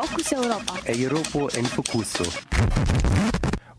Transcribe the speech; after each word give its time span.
Fokus 0.00 0.32
Europa. 0.32 0.80
Europa 0.86 1.58
en 1.58 1.66
Focuso. 1.66 2.24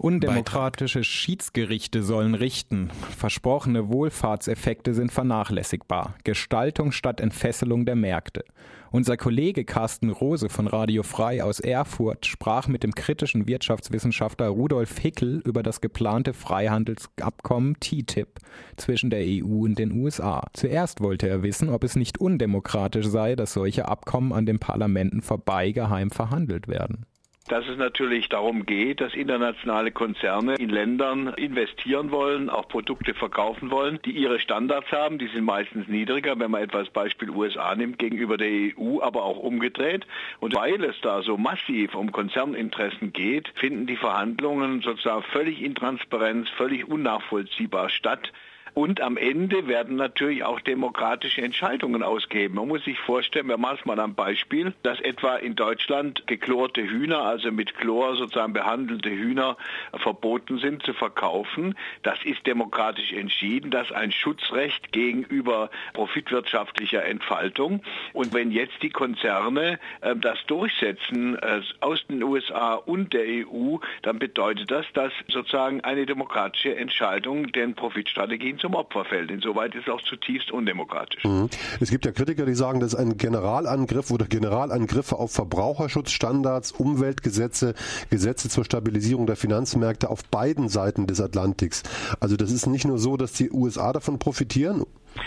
Undemokratische 0.02 1.04
Schiedsgerichte 1.04 2.02
sollen 2.02 2.34
richten. 2.34 2.90
Versprochene 3.16 3.88
Wohlfahrtseffekte 3.90 4.96
sind 4.96 5.12
vernachlässigbar. 5.12 6.16
Gestaltung 6.24 6.92
statt 6.92 7.22
Entfesselung 7.22 7.86
der 7.86 7.96
Märkte. 7.96 8.44
Unser 8.90 9.16
Kollege 9.16 9.64
Carsten 9.64 10.10
Rose 10.10 10.50
von 10.50 10.66
Radio 10.66 11.04
Frei 11.04 11.44
aus 11.44 11.60
Erfurt 11.60 12.26
sprach 12.26 12.68
mit 12.68 12.82
dem 12.82 12.96
kritischen 12.96 13.48
Wirtschaftswissenschaftler 13.48 14.48
Rudolf 14.48 14.98
Hickel 14.98 15.40
über 15.46 15.62
das 15.62 15.82
geplante 15.82 16.34
Freihandelsabkommen 16.34 17.80
TTIP 17.80 18.40
zwischen 18.78 19.12
der 19.12 19.22
EU 19.24 19.66
und 19.66 19.78
den 19.78 19.92
USA. 19.92 20.48
Zuerst 20.54 21.02
wollte 21.02 21.30
er 21.30 21.44
wissen, 21.44 21.70
ob 21.70 21.84
es 21.84 21.96
nicht 21.96 22.20
undemokratisch 22.20 23.06
sei, 23.06 23.36
dass 23.36 23.54
solche 23.54 23.88
Abkommen 23.88 24.34
an 24.34 24.48
den 24.48 24.58
Parlamenten 24.58 25.22
vorbei 25.22 25.72
geheim 25.72 26.10
verhandelt 26.10 26.68
werden 26.68 27.06
dass 27.48 27.68
es 27.68 27.78
natürlich 27.78 28.30
darum 28.30 28.66
geht, 28.66 29.02
dass 29.02 29.14
internationale 29.14 29.92
Konzerne 29.92 30.56
in 30.56 30.70
Ländern 30.70 31.34
investieren 31.34 32.12
wollen, 32.12 32.50
auch 32.50 32.68
Produkte 32.68 33.14
verkaufen 33.14 33.72
wollen, 33.72 34.00
die 34.06 34.12
ihre 34.12 34.40
Standards 34.40 34.92
haben. 34.92 35.18
Die 35.18 35.28
sind 35.28 35.44
meistens 35.44 35.88
niedriger, 35.88 36.40
wenn 36.40 36.52
man 36.52 36.62
etwas 36.62 36.90
Beispiel 36.90 37.30
USA 37.30 37.76
nimmt, 37.76 38.00
gegenüber 38.00 38.38
der 38.38 38.50
EU, 38.78 39.02
aber 39.02 39.24
auch 39.24 39.38
umgedreht. 39.38 40.06
Und 40.40 40.56
weil 40.56 40.84
es 40.84 41.00
da 41.02 41.24
so 41.24 41.38
massiv 41.38 41.96
um 41.96 42.12
Konzerninteressen 42.12 43.12
geht, 43.12 43.50
finden 43.56 43.88
die 43.88 43.98
Verhandlungen 43.98 44.82
sozusagen 44.82 45.24
völlig 45.24 45.62
intransparent, 45.62 46.48
völlig 46.50 46.88
unnachvollziehbar 46.88 47.90
statt. 47.90 48.32
Und 48.74 49.02
am 49.02 49.18
Ende 49.18 49.68
werden 49.68 49.98
natürlich 49.98 50.44
auch 50.46 50.62
demokratische 50.62 51.42
Entscheidungen 51.42 52.04
ausgeben. 52.04 52.56
Man 52.56 52.70
muss 52.70 52.86
sich 52.86 52.98
vorstellen, 53.00 53.50
wir 53.50 53.58
machen 53.58 53.78
es 53.80 53.86
mal 53.86 54.00
am 54.00 54.16
Beispiel, 54.16 54.74
dass 54.84 55.00
etwa 55.02 55.36
in 55.36 55.56
Deutschland 55.56 56.26
geklorte 56.26 56.82
Hühner, 56.82 57.24
also 57.24 57.52
mit 57.52 57.76
Chlor 57.76 58.16
sozusagen 58.16 58.54
behandelte 58.54 59.10
Hühner 59.10 59.58
verboten 59.94 60.58
sind 60.60 60.84
zu 60.84 60.94
verkaufen. 60.94 61.76
Das 62.04 62.18
ist 62.24 62.48
demokratisch 62.48 63.12
entschieden. 63.12 63.72
Das 63.72 63.88
ist 63.88 63.96
ein 63.96 64.14
Schutzrecht 64.14 64.94
gegenüber 64.94 65.70
profitwirtschaftlicher 65.94 67.04
Entfaltung. 67.04 67.82
Und 68.14 68.34
wenn 68.34 68.52
jetzt 68.52 68.82
die 68.82 68.90
Konzerne 68.90 69.80
äh, 70.00 70.16
das 70.16 70.38
durchsetzen 70.48 71.38
äh, 71.40 71.62
aus 71.82 72.06
den 72.08 72.24
USA 72.24 72.76
und 72.76 73.12
der 73.14 73.26
EU, 73.26 73.78
dann 74.02 74.18
bedeutet 74.18 74.72
das, 74.72 74.86
dass 74.94 75.12
sozusagen 75.28 75.82
eine 75.82 76.06
demokratische 76.06 76.76
Entscheidung 76.76 77.52
den 77.52 77.76
Profitstrategien 77.76 78.61
zum 78.62 78.76
Opfer 78.76 79.04
fällt. 79.06 79.32
Insoweit 79.32 79.76
ist 79.76 79.88
es 79.88 79.94
auch 79.94 80.02
zutiefst 80.02 80.52
undemokratisch. 80.52 81.24
Mhm. 81.24 81.50
Es 81.80 81.90
gibt 81.90 82.06
ja 82.06 82.12
Kritiker, 82.12 82.46
die 82.46 82.54
sagen, 82.54 82.80
das 82.80 82.94
ist 82.94 83.00
ein 83.00 83.18
Generalangriff 83.18 84.12
oder 84.12 84.26
Generalangriffe 84.26 85.18
auf 85.18 85.32
Verbraucherschutzstandards, 85.32 86.72
Umweltgesetze, 86.72 87.74
Gesetze 88.10 88.50
zur 88.50 88.64
Stabilisierung 88.64 89.26
der 89.26 89.36
Finanzmärkte 89.36 90.10
auf 90.10 90.24
beiden 90.26 90.70
Seiten 90.70 91.08
des 91.08 91.20
Atlantiks. 91.20 91.84
Also 92.20 92.38
das 92.38 92.52
ist 92.52 92.68
nicht 92.68 92.86
nur 92.86 93.00
so, 93.00 93.18
dass 93.18 93.34
die 93.34 93.52
USA 93.52 93.92
davon 93.92 94.20
profitieren 94.20 94.86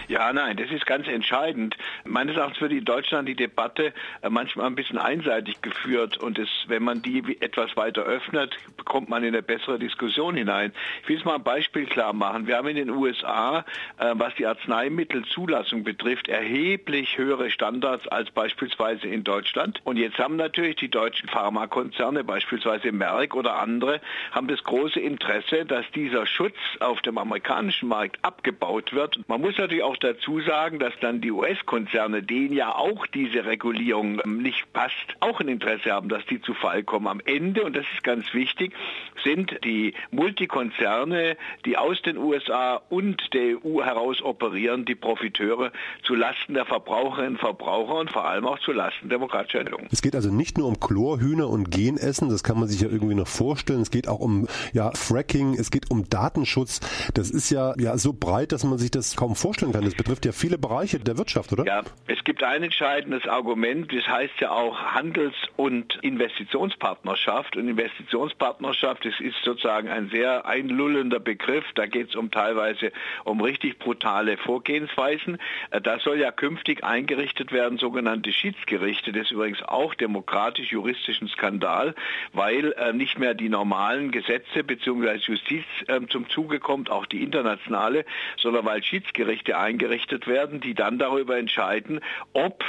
ja, 0.08 0.32
nein, 0.32 0.56
das 0.56 0.70
ist 0.70 0.86
ganz 0.86 1.06
entscheidend. 1.08 1.77
Meines 2.04 2.36
Erachtens 2.36 2.60
wird 2.60 2.72
in 2.72 2.84
Deutschland 2.84 3.28
die 3.28 3.34
Debatte 3.34 3.92
äh, 4.22 4.30
manchmal 4.30 4.66
ein 4.66 4.74
bisschen 4.74 4.98
einseitig 4.98 5.60
geführt 5.62 6.16
und 6.16 6.38
es, 6.38 6.48
wenn 6.68 6.82
man 6.82 7.02
die 7.02 7.36
etwas 7.40 7.77
weiter 7.77 8.02
öffnet, 8.02 8.56
bekommt 8.77 9.08
man 9.08 9.22
in 9.22 9.34
eine 9.34 9.42
bessere 9.42 9.78
Diskussion 9.78 10.36
hinein. 10.36 10.72
Ich 11.02 11.08
will 11.08 11.18
es 11.18 11.24
mal 11.24 11.36
ein 11.36 11.42
Beispiel 11.42 11.86
klar 11.86 12.12
machen. 12.12 12.46
Wir 12.46 12.56
haben 12.56 12.68
in 12.68 12.77
den 12.77 12.90
USA, 12.90 13.64
äh, 13.98 14.12
was 14.14 14.34
die 14.36 14.46
Arzneimittelzulassung 14.46 15.84
betrifft, 15.84 16.28
erheblich 16.28 17.18
höhere 17.18 17.50
Standards 17.50 18.08
als 18.08 18.30
beispielsweise 18.30 19.08
in 19.08 19.24
Deutschland. 19.24 19.80
Und 19.84 19.96
jetzt 19.96 20.18
haben 20.18 20.36
natürlich 20.36 20.77
die 20.77 20.90
deutschen 20.90 21.28
Pharmakonzerne, 21.28 22.24
beispielsweise 22.24 22.92
Merck 22.92 23.34
oder 23.34 23.58
andere, 23.58 24.00
haben 24.32 24.48
das 24.48 24.62
große 24.64 25.00
Interesse, 25.00 25.64
dass 25.64 25.84
dieser 25.92 26.27
Schutz 26.27 26.56
auf 26.80 27.02
dem 27.02 27.18
amerikanischen 27.18 27.88
Markt 27.88 28.18
abgebaut 28.22 28.92
wird. 28.92 29.18
Man 29.28 29.40
muss 29.40 29.56
natürlich 29.58 29.73
auch 29.83 29.96
dazu 29.96 30.40
sagen, 30.40 30.79
dass 30.79 30.92
dann 31.01 31.20
die 31.20 31.30
US-Konzerne, 31.30 32.23
denen 32.23 32.55
ja 32.55 32.74
auch 32.74 33.07
diese 33.08 33.45
Regulierung 33.45 34.20
ähm, 34.24 34.42
nicht 34.42 34.73
passt, 34.73 34.95
auch 35.20 35.40
ein 35.40 35.48
Interesse 35.48 35.92
haben, 35.92 36.08
dass 36.08 36.24
die 36.27 36.40
zu 36.40 36.55
Fall 36.55 36.83
kommen. 36.83 37.07
Am 37.07 37.20
Ende, 37.24 37.64
und 37.64 37.77
das 37.77 37.85
ist 37.95 38.02
ganz 38.02 38.33
wichtig, 38.33 38.73
sind 39.23 39.58
die 39.64 39.95
Multikonzerne, 40.11 41.36
die 41.64 41.77
aus 41.77 42.01
den 42.02 42.17
USA 42.17 42.80
und 42.89 43.35
der 43.35 43.64
EU 43.64 43.83
heraus 43.83 44.23
operieren, 44.23 44.85
die 44.85 44.95
Profiteure 44.95 45.73
zu 46.05 46.14
Lasten 46.14 46.55
der 46.55 46.64
Verbraucherinnen 46.64 47.33
und 47.33 47.39
Verbraucher 47.39 47.96
und 47.96 48.11
vor 48.11 48.24
allem 48.24 48.46
auch 48.46 48.58
zu 48.61 48.73
Lasten 48.73 49.08
demokratischer 49.08 49.61
Entwicklung. 49.61 49.89
Es 49.91 50.02
geht 50.02 50.14
also 50.14 50.30
nicht 50.30 50.58
nur 50.58 50.68
um 50.68 50.80
Chlorhühner 50.80 51.48
und 51.48 51.70
Genessen, 51.70 52.29
das 52.29 52.42
kann 52.42 52.58
man 52.58 52.68
sich 52.68 52.80
ja 52.80 52.89
irgendwie 52.89 53.14
noch 53.14 53.29
vorstellen. 53.29 53.80
Es 53.80 53.91
geht 53.91 54.08
auch 54.08 54.20
um 54.20 54.46
ja, 54.73 54.91
Fracking, 54.95 55.55
es 55.55 55.70
geht 55.70 55.91
um 55.91 56.08
Datenschutz. 56.08 56.80
Das 57.14 57.30
ist 57.30 57.51
ja, 57.51 57.74
ja 57.79 57.96
so 57.98 58.12
breit, 58.12 58.52
dass 58.52 58.64
man 58.64 58.79
sich 58.79 58.91
das 58.91 59.17
kaum 59.17 59.35
vorstellen 59.35 59.64
kann. 59.73 59.85
Das 59.85 59.95
betrifft 59.95 60.25
ja 60.25 60.33
viele 60.33 60.58
Bereiche 60.58 60.98
der 60.98 61.19
Wirtschaft, 61.19 61.52
oder? 61.52 61.64
Ja, 61.64 61.83
es 62.07 62.23
gibt 62.25 62.42
ein 62.42 62.63
entscheidendes 62.63 63.27
Argument, 63.27 63.92
das 63.92 64.07
heißt 64.07 64.41
ja 64.41 64.51
auch 64.51 64.79
Handels- 64.79 65.35
und 65.57 65.98
Investitionspartnerschaft. 66.02 67.57
Und 67.57 67.69
Investitionspartnerschaft, 67.69 69.05
das 69.05 69.14
ist 69.20 69.36
sozusagen 69.45 69.89
ein 69.89 70.08
sehr 70.11 70.47
einlullender 70.47 71.20
Begriff. 71.20 71.64
Da 71.74 71.86
geht 71.86 72.11
es 72.11 72.17
um 72.17 72.30
teilweise 72.30 72.92
um 73.24 73.41
richtig 73.41 73.79
brutale 73.79 74.36
Vorgehensweisen. 74.36 75.39
Äh, 75.70 75.80
da 75.80 75.98
soll 75.98 76.19
ja 76.19 76.30
künftig 76.30 76.85
eingerichtet 76.85 77.53
werden, 77.53 77.79
sogenannte 77.79 78.33
Schiedsgerichte. 78.33 79.13
Das 79.13 79.24
ist 79.24 79.33
übrigens 79.33 79.63
auch 79.63 79.95
demokratisch-juristischen 79.95 81.29
Skandal, 81.29 81.95
weil 82.33 82.73
äh, 82.73 82.92
nicht 82.92 83.19
mehr 83.19 83.35
die 83.35 83.48
normalen 83.48 84.11
Gesetze 84.11 84.64
bzw. 84.64 85.17
Justiz 85.17 85.64
äh, 85.86 86.01
zum 86.08 86.29
Zuge 86.29 86.61
kommt, 86.61 86.91
auch 86.91 87.07
die 87.07 87.23
internationale, 87.23 88.05
sondern 88.36 88.64
weil 88.64 88.83
Schiedsgerichte 88.83 89.54
eingerichtet 89.55 90.27
werden, 90.27 90.61
die 90.61 90.75
dann 90.75 90.98
darüber 90.98 91.39
entscheiden, 91.39 92.01
ob 92.33 92.65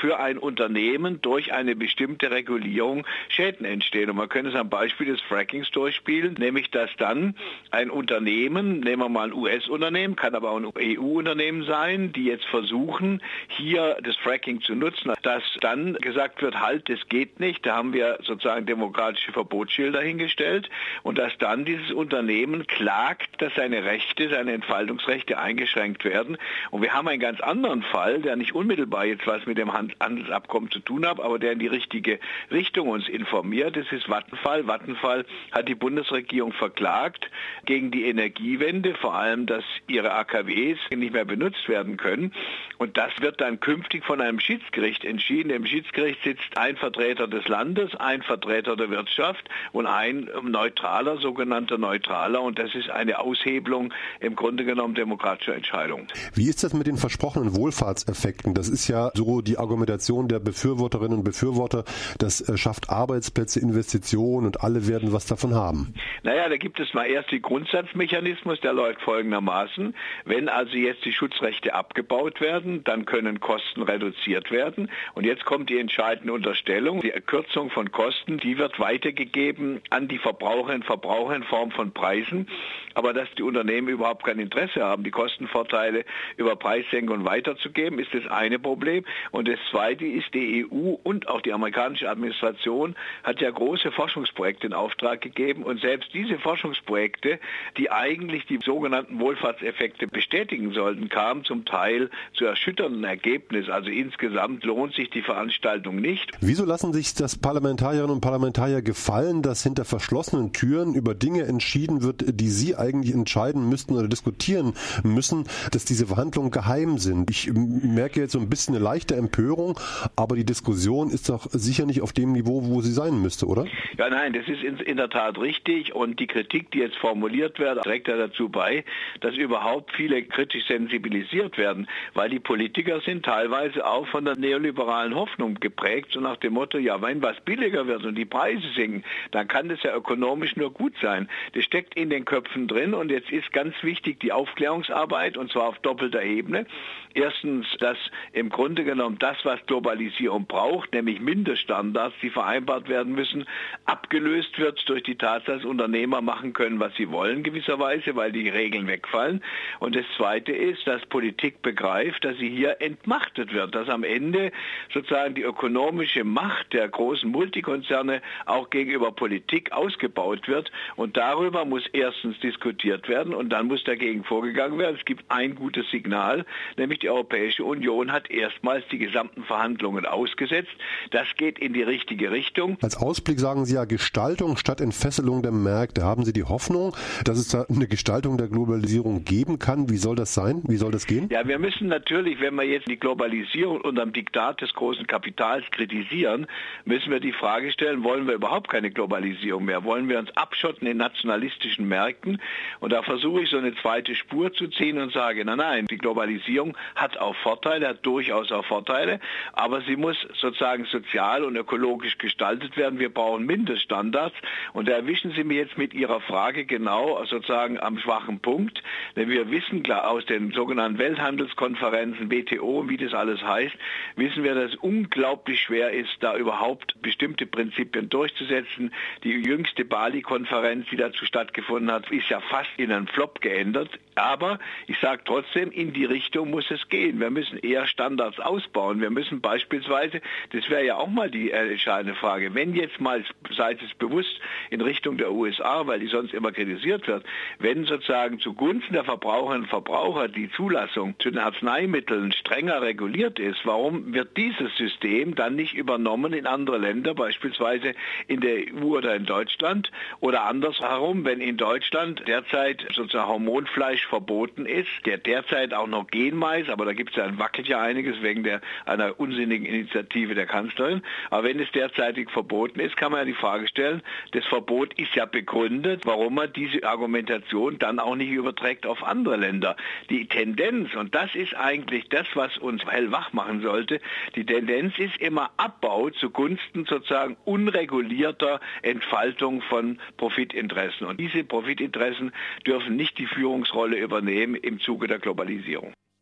für 0.00 0.18
ein 0.20 0.38
Unternehmen 0.38 1.20
durch 1.22 1.52
eine 1.52 1.76
bestimmte 1.76 2.30
Regulierung 2.30 3.06
Schäden 3.28 3.66
entstehen. 3.66 4.10
Und 4.10 4.16
man 4.16 4.28
könnte 4.28 4.50
es 4.50 4.56
am 4.56 4.68
Beispiel 4.68 5.06
des 5.06 5.20
Frackings 5.22 5.70
durchspielen, 5.70 6.34
nämlich 6.34 6.70
dass 6.70 6.90
dann 6.96 7.34
ein 7.70 7.90
Unternehmen, 7.90 8.80
nehmen 8.80 9.02
wir 9.02 9.08
mal 9.08 9.28
ein 9.28 9.34
US-Unternehmen, 9.34 10.16
kann 10.16 10.34
aber 10.34 10.50
auch 10.50 10.58
ein 10.58 10.98
EU-Unternehmen 10.98 11.64
sein, 11.64 12.12
die 12.12 12.24
jetzt 12.24 12.44
versuchen, 12.46 13.22
hier 13.48 13.96
das 14.02 14.16
Fracking 14.16 14.60
zu 14.60 14.74
nutzen, 14.74 15.12
dass 15.22 15.42
dann 15.60 15.94
gesagt 15.94 16.42
wird, 16.42 16.60
halt, 16.60 16.88
das 16.88 17.08
geht 17.08 17.40
nicht, 17.40 17.64
da 17.66 17.76
haben 17.76 17.92
wir 17.92 18.18
sozusagen 18.22 18.66
demokratische 18.66 19.32
Verbotsschilder 19.32 20.00
hingestellt. 20.00 20.68
Und 21.02 21.18
dass 21.18 21.36
dann 21.38 21.64
dieses 21.64 21.90
Unternehmen 21.92 22.66
klagt, 22.66 23.40
dass 23.40 23.54
seine 23.54 23.84
Rechte, 23.84 24.28
seine 24.28 24.52
Entfaltungsrechte 24.52 25.38
eingeschränkt 25.38 26.04
werden 26.04 26.27
und 26.70 26.82
wir 26.82 26.92
haben 26.92 27.08
einen 27.08 27.20
ganz 27.20 27.40
anderen 27.40 27.82
Fall, 27.82 28.20
der 28.20 28.36
nicht 28.36 28.54
unmittelbar 28.54 29.06
jetzt 29.06 29.26
was 29.26 29.46
mit 29.46 29.58
dem 29.58 29.72
Handelsabkommen 29.72 30.70
zu 30.70 30.80
tun 30.80 31.06
hat, 31.06 31.20
aber 31.20 31.38
der 31.38 31.52
in 31.52 31.58
die 31.58 31.66
richtige 31.66 32.18
Richtung 32.50 32.88
uns 32.88 33.08
informiert. 33.08 33.76
Das 33.76 33.90
ist 33.92 34.08
Vattenfall. 34.08 34.66
Vattenfall 34.66 35.24
hat 35.52 35.68
die 35.68 35.74
Bundesregierung 35.74 36.52
verklagt 36.52 37.30
gegen 37.64 37.90
die 37.90 38.04
Energiewende, 38.04 38.94
vor 38.94 39.14
allem, 39.14 39.46
dass 39.46 39.64
ihre 39.86 40.12
AKWs 40.12 40.78
nicht 40.90 41.12
mehr 41.12 41.24
benutzt 41.24 41.68
werden 41.68 41.96
können. 41.96 42.32
Und 42.78 42.96
das 42.96 43.12
wird 43.20 43.40
dann 43.40 43.60
künftig 43.60 44.04
von 44.04 44.20
einem 44.20 44.40
Schiedsgericht 44.40 45.04
entschieden. 45.04 45.50
Im 45.50 45.66
Schiedsgericht 45.66 46.22
sitzt 46.22 46.56
ein 46.56 46.76
Vertreter 46.76 47.26
des 47.26 47.46
Landes, 47.48 47.94
ein 47.96 48.22
Vertreter 48.22 48.76
der 48.76 48.90
Wirtschaft 48.90 49.48
und 49.72 49.86
ein 49.86 50.28
neutraler, 50.42 51.18
sogenannter 51.18 51.78
neutraler. 51.78 52.42
Und 52.42 52.58
das 52.58 52.74
ist 52.74 52.90
eine 52.90 53.18
Aushebelung 53.18 53.92
im 54.20 54.36
Grunde 54.36 54.64
genommen 54.64 54.94
demokratischer 54.94 55.54
Entscheidung. 55.54 56.06
Wie 56.34 56.48
ist 56.48 56.62
das 56.64 56.74
mit 56.74 56.86
den 56.86 56.96
versprochenen 56.96 57.54
Wohlfahrtseffekten? 57.54 58.54
Das 58.54 58.68
ist 58.68 58.88
ja 58.88 59.10
so 59.14 59.40
die 59.40 59.58
Argumentation 59.58 60.28
der 60.28 60.40
Befürworterinnen 60.40 61.18
und 61.18 61.24
Befürworter. 61.24 61.84
Das 62.18 62.40
äh, 62.40 62.56
schafft 62.56 62.90
Arbeitsplätze, 62.90 63.60
Investitionen 63.60 64.46
und 64.46 64.62
alle 64.62 64.86
werden 64.88 65.12
was 65.12 65.26
davon 65.26 65.54
haben. 65.54 65.94
Naja, 66.22 66.48
da 66.48 66.56
gibt 66.56 66.80
es 66.80 66.94
mal 66.94 67.06
erst 67.06 67.30
den 67.30 67.42
Grundsatzmechanismus, 67.42 68.60
der 68.60 68.72
läuft 68.72 69.00
folgendermaßen. 69.02 69.94
Wenn 70.24 70.48
also 70.48 70.76
jetzt 70.76 71.04
die 71.04 71.12
Schutzrechte 71.12 71.74
abgebaut 71.74 72.40
werden, 72.40 72.84
dann 72.84 73.04
können 73.04 73.40
Kosten 73.40 73.82
reduziert 73.82 74.50
werden. 74.50 74.90
Und 75.14 75.24
jetzt 75.24 75.44
kommt 75.44 75.70
die 75.70 75.78
entscheidende 75.78 76.32
Unterstellung. 76.32 77.00
Die 77.00 77.10
Erkürzung 77.10 77.70
von 77.70 77.90
Kosten, 77.92 78.38
die 78.38 78.58
wird 78.58 78.80
weitergegeben 78.80 79.80
an 79.90 80.08
die 80.08 80.18
Verbraucherinnen 80.18 80.82
und 80.82 80.84
Verbraucher 80.84 81.36
in 81.36 81.44
Form 81.44 81.70
von 81.70 81.92
Preisen. 81.92 82.48
Aber 82.94 83.12
dass 83.12 83.28
die 83.36 83.42
Unternehmen 83.42 83.88
überhaupt 83.88 84.24
kein 84.24 84.38
Interesse 84.38 84.82
haben, 84.82 85.04
die 85.04 85.10
Kostenvorteile 85.10 86.04
über 86.36 86.56
Preissenkungen 86.56 87.24
weiterzugeben, 87.24 87.98
ist 87.98 88.14
das 88.14 88.26
eine 88.26 88.58
Problem. 88.58 89.04
Und 89.30 89.48
das 89.48 89.58
zweite 89.70 90.06
ist, 90.06 90.32
die 90.34 90.66
EU 90.66 90.96
und 91.02 91.28
auch 91.28 91.40
die 91.40 91.52
amerikanische 91.52 92.08
Administration 92.08 92.94
hat 93.22 93.40
ja 93.40 93.50
große 93.50 93.92
Forschungsprojekte 93.92 94.66
in 94.66 94.72
Auftrag 94.72 95.20
gegeben 95.20 95.62
und 95.62 95.80
selbst 95.80 96.12
diese 96.14 96.38
Forschungsprojekte, 96.38 97.38
die 97.76 97.90
eigentlich 97.90 98.46
die 98.46 98.58
sogenannten 98.64 99.20
Wohlfahrtseffekte 99.20 100.06
bestätigen 100.06 100.72
sollten, 100.72 101.08
kamen 101.08 101.44
zum 101.44 101.64
Teil 101.64 102.10
zu 102.34 102.44
erschütternden 102.44 103.04
Ergebnissen. 103.04 103.70
Also 103.70 103.90
insgesamt 103.90 104.64
lohnt 104.64 104.94
sich 104.94 105.10
die 105.10 105.22
Veranstaltung 105.22 105.96
nicht. 105.96 106.32
Wieso 106.40 106.64
lassen 106.64 106.92
sich 106.92 107.14
das 107.14 107.36
Parlamentarierinnen 107.36 108.14
und 108.14 108.20
Parlamentarier 108.20 108.82
gefallen, 108.82 109.42
dass 109.42 109.62
hinter 109.62 109.84
verschlossenen 109.84 110.52
Türen 110.52 110.94
über 110.94 111.14
Dinge 111.14 111.44
entschieden 111.44 112.02
wird, 112.02 112.24
die 112.26 112.48
sie 112.48 112.76
eigentlich 112.76 113.14
entscheiden 113.14 113.68
müssten 113.68 113.94
oder 113.94 114.08
diskutieren 114.08 114.74
müssen, 115.02 115.44
dass 115.72 115.84
diese 115.88 116.06
Verhandlungen 116.06 116.50
geheim 116.50 116.98
sind? 116.98 117.30
Ich 117.30 117.50
merke 117.52 118.20
jetzt 118.20 118.32
so 118.32 118.38
ein 118.38 118.48
bisschen 118.48 118.74
eine 118.74 118.84
leichte 118.84 119.16
Empörung, 119.16 119.78
aber 120.16 120.36
die 120.36 120.44
Diskussion 120.44 121.10
ist 121.10 121.28
doch 121.28 121.46
sicher 121.50 121.86
nicht 121.86 122.02
auf 122.02 122.12
dem 122.12 122.32
Niveau, 122.32 122.64
wo 122.64 122.80
sie 122.80 122.92
sein 122.92 123.20
müsste, 123.20 123.46
oder? 123.46 123.66
Ja, 123.96 124.08
nein, 124.08 124.32
das 124.32 124.46
ist 124.48 124.62
in, 124.62 124.96
der 124.96 125.10
Tat 125.10 125.38
richtig 125.38 125.94
und 125.94 126.20
die 126.20 126.26
Kritik, 126.26 126.70
die 126.70 126.78
jetzt 126.78 126.96
formuliert 126.96 127.58
wird, 127.58 127.82
trägt 127.82 128.08
ja 128.08 128.16
dazu 128.16 128.48
bei, 128.48 128.84
dass 129.20 129.34
überhaupt 129.36 129.92
viele 129.96 130.22
kritisch 130.22 130.66
sensibilisiert 130.66 131.58
werden, 131.58 131.88
weil 132.14 132.30
die 132.30 132.38
Politiker 132.38 133.00
sind 133.00 133.24
teilweise 133.24 133.86
auch 133.86 134.06
von 134.08 134.24
der 134.24 134.36
neoliberalen 134.36 135.14
Hoffnung 135.14 135.54
geprägt, 135.54 136.10
so 136.12 136.20
nach 136.20 136.36
dem 136.36 136.54
Motto, 136.54 136.78
ja, 136.78 137.00
wenn 137.02 137.22
was 137.22 137.40
billiger 137.40 137.86
wird 137.86 138.04
und 138.04 138.14
die 138.14 138.24
Preise 138.24 138.66
sinken, 138.74 139.04
dann 139.30 139.48
kann 139.48 139.68
das 139.68 139.82
ja 139.82 139.94
ökonomisch 139.94 140.56
nur 140.56 140.72
gut 140.72 140.94
sein. 141.00 141.28
Das 141.54 141.64
steckt 141.64 141.96
in 141.96 142.10
den 142.10 142.24
Köpfen 142.24 142.68
drin 142.68 142.94
und 142.94 143.10
jetzt 143.10 143.30
ist 143.30 143.52
ganz 143.52 143.74
wichtig 143.82 144.20
die 144.20 144.32
Aufklärungsarbeit 144.32 145.36
und 145.36 145.50
zwar 145.50 145.68
auf 145.68 145.77
doppelter 145.82 146.22
Ebene. 146.22 146.66
Erstens, 147.14 147.66
dass 147.78 147.98
im 148.32 148.48
Grunde 148.48 148.84
genommen 148.84 149.18
das, 149.18 149.36
was 149.44 149.64
Globalisierung 149.66 150.46
braucht, 150.46 150.92
nämlich 150.92 151.20
Mindeststandards, 151.20 152.14
die 152.22 152.30
vereinbart 152.30 152.88
werden 152.88 153.14
müssen, 153.14 153.44
abgelöst 153.86 154.58
wird 154.58 154.88
durch 154.88 155.02
die 155.02 155.16
Tatsache, 155.16 155.58
dass 155.58 155.64
Unternehmer 155.64 156.20
machen 156.20 156.52
können, 156.52 156.78
was 156.78 156.94
sie 156.96 157.10
wollen 157.10 157.42
gewisserweise, 157.42 158.14
weil 158.16 158.32
die 158.32 158.48
Regeln 158.48 158.86
wegfallen. 158.86 159.42
Und 159.80 159.96
das 159.96 160.04
Zweite 160.16 160.52
ist, 160.52 160.86
dass 160.86 161.04
Politik 161.06 161.62
begreift, 161.62 162.24
dass 162.24 162.36
sie 162.38 162.48
hier 162.48 162.80
entmachtet 162.80 163.52
wird, 163.52 163.74
dass 163.74 163.88
am 163.88 164.04
Ende 164.04 164.52
sozusagen 164.92 165.34
die 165.34 165.42
ökonomische 165.42 166.24
Macht 166.24 166.72
der 166.72 166.88
großen 166.88 167.30
Multikonzerne 167.30 168.22
auch 168.46 168.70
gegenüber 168.70 169.10
Politik 169.12 169.72
ausgebaut 169.72 170.48
wird. 170.48 170.70
Und 170.96 171.16
darüber 171.16 171.64
muss 171.64 171.86
erstens 171.92 172.38
diskutiert 172.40 173.08
werden 173.08 173.34
und 173.34 173.48
dann 173.50 173.66
muss 173.66 173.82
dagegen 173.84 174.24
vorgegangen 174.24 174.78
werden. 174.78 174.96
Es 174.98 175.04
gibt 175.04 175.24
ein 175.28 175.54
gutes 175.54 175.67
Signal, 175.90 176.44
nämlich 176.76 177.00
die 177.00 177.10
Europäische 177.10 177.64
Union 177.64 178.12
hat 178.12 178.30
erstmals 178.30 178.84
die 178.90 178.98
gesamten 178.98 179.44
Verhandlungen 179.44 180.06
ausgesetzt. 180.06 180.70
Das 181.10 181.26
geht 181.36 181.58
in 181.58 181.72
die 181.72 181.82
richtige 181.82 182.30
Richtung. 182.30 182.78
Als 182.82 182.96
Ausblick 182.96 183.38
sagen 183.40 183.64
Sie 183.64 183.74
ja 183.74 183.84
Gestaltung 183.84 184.56
statt 184.56 184.80
Entfesselung 184.80 185.42
der 185.42 185.52
Märkte. 185.52 186.04
Haben 186.04 186.24
Sie 186.24 186.32
die 186.32 186.44
Hoffnung, 186.44 186.96
dass 187.24 187.38
es 187.38 187.48
da 187.48 187.66
eine 187.68 187.86
Gestaltung 187.86 188.38
der 188.38 188.48
Globalisierung 188.48 189.24
geben 189.24 189.58
kann? 189.58 189.90
Wie 189.90 189.96
soll 189.96 190.16
das 190.16 190.34
sein? 190.34 190.62
Wie 190.66 190.76
soll 190.76 190.92
das 190.92 191.06
gehen? 191.06 191.28
Ja, 191.30 191.46
wir 191.46 191.58
müssen 191.58 191.88
natürlich, 191.88 192.40
wenn 192.40 192.54
wir 192.54 192.64
jetzt 192.64 192.88
die 192.88 192.98
Globalisierung 192.98 193.80
unter 193.80 194.04
dem 194.04 194.12
Diktat 194.12 194.60
des 194.60 194.72
großen 194.74 195.06
Kapitals 195.06 195.64
kritisieren, 195.70 196.46
müssen 196.84 197.10
wir 197.10 197.20
die 197.20 197.32
Frage 197.32 197.72
stellen, 197.72 198.04
wollen 198.04 198.26
wir 198.26 198.34
überhaupt 198.34 198.68
keine 198.68 198.90
Globalisierung 198.90 199.64
mehr? 199.64 199.84
Wollen 199.84 200.08
wir 200.08 200.18
uns 200.18 200.30
abschotten 200.36 200.86
in 200.86 200.96
nationalistischen 200.96 201.88
Märkten? 201.88 202.40
Und 202.80 202.92
da 202.92 203.02
versuche 203.02 203.42
ich 203.42 203.50
so 203.50 203.58
eine 203.58 203.74
zweite 203.76 204.14
Spur 204.14 204.52
zu 204.52 204.68
ziehen 204.68 204.98
und 204.98 205.12
sage, 205.12 205.44
nein, 205.58 205.86
die 205.86 205.98
Globalisierung 205.98 206.76
hat 206.94 207.18
auch 207.18 207.36
Vorteile, 207.36 207.88
hat 207.88 208.06
durchaus 208.06 208.50
auch 208.50 208.64
Vorteile, 208.64 209.20
aber 209.52 209.82
sie 209.82 209.96
muss 209.96 210.16
sozusagen 210.40 210.86
sozial 210.86 211.44
und 211.44 211.56
ökologisch 211.56 212.16
gestaltet 212.16 212.76
werden. 212.76 212.98
Wir 212.98 213.12
brauchen 213.12 213.44
Mindeststandards 213.44 214.36
und 214.72 214.88
da 214.88 214.92
erwischen 214.92 215.32
Sie 215.32 215.44
mir 215.44 215.58
jetzt 215.58 215.76
mit 215.76 215.92
Ihrer 215.92 216.20
Frage 216.20 216.64
genau 216.64 217.22
sozusagen 217.24 217.78
am 217.78 217.98
schwachen 217.98 218.40
Punkt, 218.40 218.82
denn 219.16 219.28
wir 219.28 219.50
wissen 219.50 219.82
klar 219.82 220.08
aus 220.08 220.24
den 220.24 220.52
sogenannten 220.52 220.98
Welthandelskonferenzen, 220.98 222.30
WTO, 222.30 222.88
wie 222.88 222.96
das 222.96 223.12
alles 223.12 223.42
heißt, 223.42 223.74
wissen 224.16 224.44
wir, 224.44 224.54
dass 224.54 224.72
es 224.72 224.76
unglaublich 224.76 225.60
schwer 225.60 225.90
ist, 225.90 226.16
da 226.20 226.36
überhaupt 226.36 226.94
bestimmte 227.02 227.46
Prinzipien 227.46 228.08
durchzusetzen. 228.08 228.92
Die 229.24 229.32
jüngste 229.32 229.84
Bali-Konferenz, 229.84 230.86
die 230.90 230.96
dazu 230.96 231.24
stattgefunden 231.24 231.90
hat, 231.90 232.10
ist 232.10 232.28
ja 232.28 232.40
fast 232.40 232.70
in 232.76 232.92
einen 232.92 233.08
Flop 233.08 233.40
geändert. 233.40 233.90
Aber 234.14 234.58
ich 234.86 234.98
sage 234.98 235.22
trotzdem, 235.24 235.47
in 235.56 235.92
die 235.92 236.04
Richtung 236.04 236.50
muss 236.50 236.70
es 236.70 236.88
gehen. 236.88 237.20
Wir 237.20 237.30
müssen 237.30 237.58
eher 237.58 237.86
Standards 237.86 238.38
ausbauen. 238.40 239.00
Wir 239.00 239.10
müssen 239.10 239.40
beispielsweise, 239.40 240.20
das 240.52 240.68
wäre 240.70 240.84
ja 240.84 240.96
auch 240.96 241.08
mal 241.08 241.30
die 241.30 241.50
äh, 241.50 241.70
entscheidende 241.70 242.14
Frage, 242.14 242.54
wenn 242.54 242.74
jetzt 242.74 243.00
mal, 243.00 243.24
sei 243.56 243.72
es 243.72 243.94
bewusst, 243.94 244.40
in 244.70 244.80
Richtung 244.80 245.16
der 245.16 245.32
USA, 245.32 245.86
weil 245.86 246.00
die 246.00 246.06
sonst 246.06 246.34
immer 246.34 246.52
kritisiert 246.52 247.06
wird, 247.06 247.24
wenn 247.58 247.84
sozusagen 247.84 248.38
zugunsten 248.38 248.92
der 248.94 249.04
Verbraucherinnen 249.04 249.62
und 249.62 249.68
Verbraucher 249.68 250.28
die 250.28 250.50
Zulassung 250.50 251.14
zu 251.18 251.30
den 251.30 251.38
Arzneimitteln 251.38 252.32
strenger 252.32 252.82
reguliert 252.82 253.38
ist, 253.38 253.60
warum 253.64 254.12
wird 254.12 254.36
dieses 254.36 254.76
System 254.76 255.34
dann 255.34 255.56
nicht 255.56 255.74
übernommen 255.74 256.32
in 256.32 256.46
andere 256.46 256.78
Länder, 256.78 257.14
beispielsweise 257.14 257.94
in 258.26 258.40
der 258.40 258.74
EU 258.74 258.96
oder 258.98 259.14
in 259.14 259.24
Deutschland? 259.24 259.90
Oder 260.20 260.44
andersherum, 260.44 261.24
wenn 261.24 261.40
in 261.40 261.56
Deutschland 261.56 262.22
derzeit 262.26 262.86
sozusagen 262.94 263.28
Hormonfleisch 263.28 264.06
verboten 264.06 264.66
ist, 264.66 264.88
der 265.04 265.18
derzeit 265.38 265.72
auch 265.72 265.86
noch 265.86 266.06
Genmais, 266.08 266.68
aber 266.68 266.84
da 266.84 266.92
gibt 266.92 267.10
es 267.10 267.16
ja, 267.16 267.38
wackelt 267.38 267.68
ja 267.68 267.80
einiges 267.80 268.20
wegen 268.22 268.42
der, 268.42 268.60
einer 268.86 269.18
unsinnigen 269.20 269.66
Initiative 269.66 270.34
der 270.34 270.46
Kanzlerin. 270.46 271.02
Aber 271.30 271.44
wenn 271.44 271.60
es 271.60 271.70
derzeitig 271.72 272.30
verboten 272.30 272.80
ist, 272.80 272.96
kann 272.96 273.12
man 273.12 273.20
ja 273.20 273.24
die 273.24 273.34
Frage 273.34 273.68
stellen, 273.68 274.02
das 274.32 274.44
Verbot 274.46 274.94
ist 274.98 275.14
ja 275.14 275.26
begründet, 275.26 276.02
warum 276.04 276.34
man 276.34 276.52
diese 276.52 276.84
Argumentation 276.84 277.78
dann 277.78 277.98
auch 277.98 278.16
nicht 278.16 278.30
überträgt 278.30 278.86
auf 278.86 279.02
andere 279.04 279.36
Länder. 279.36 279.76
Die 280.10 280.26
Tendenz, 280.26 280.94
und 280.94 281.14
das 281.14 281.34
ist 281.34 281.54
eigentlich 281.54 282.08
das, 282.08 282.26
was 282.34 282.58
uns 282.58 282.84
hellwach 282.84 283.32
machen 283.32 283.62
sollte, 283.62 284.00
die 284.34 284.44
Tendenz 284.44 284.98
ist 284.98 285.16
immer 285.18 285.50
Abbau 285.56 286.10
zugunsten 286.10 286.84
sozusagen 286.84 287.36
unregulierter 287.44 288.60
Entfaltung 288.82 289.62
von 289.62 289.98
Profitinteressen. 290.16 291.06
Und 291.06 291.20
diese 291.20 291.44
Profitinteressen 291.44 292.32
dürfen 292.66 292.96
nicht 292.96 293.18
die 293.18 293.26
Führungsrolle 293.26 293.98
übernehmen 293.98 294.56
im 294.56 294.80
Zuge 294.80 295.06
der 295.06 295.18
Globalisierung. 295.28 295.97